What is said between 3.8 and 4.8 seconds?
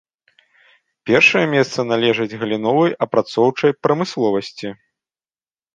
прамысловасці.